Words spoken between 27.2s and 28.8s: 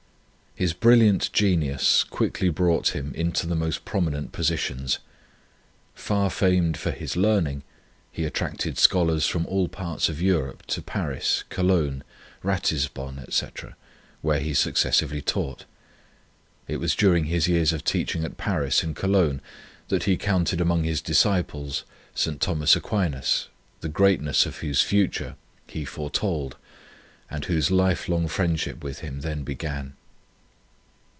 and whose lifelong friend